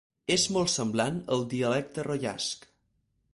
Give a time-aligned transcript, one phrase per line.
[0.35, 2.67] És molt semblant al dialecte roiasc.